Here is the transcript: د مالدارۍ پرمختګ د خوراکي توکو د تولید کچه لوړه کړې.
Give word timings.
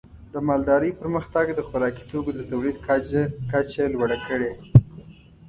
د 0.33 0.35
مالدارۍ 0.47 0.91
پرمختګ 1.01 1.45
د 1.53 1.59
خوراکي 1.67 2.03
توکو 2.09 2.31
د 2.35 2.39
تولید 2.51 2.77
کچه 3.51 3.83
لوړه 3.93 4.17
کړې. 4.27 4.51